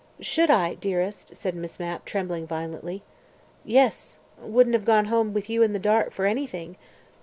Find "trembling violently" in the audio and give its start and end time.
2.05-3.03